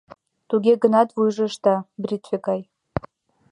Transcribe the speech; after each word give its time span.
Туге 0.49 0.73
гынат 0.83 1.09
вуйжо 1.15 1.45
ышта— 1.49 1.75
бритве 2.01 2.37
гай. 2.47 2.61